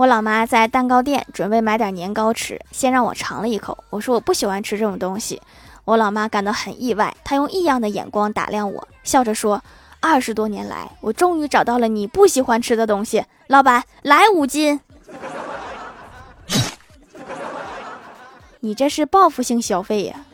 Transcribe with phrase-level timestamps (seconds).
[0.00, 3.84] 我老妈在蛋糕店准备买点年糕吃先让我尝了一口。
[3.90, 5.42] 我说我不喜欢吃这种东西。
[5.84, 9.62] 我老妈感到很意外她用异样的眼光打量我笑着说
[10.00, 13.22] 二十多年来我终于找到了你不喜欢吃的东西。
[13.46, 14.80] 老板来五斤。
[18.60, 20.24] 你这是报复性消费呀。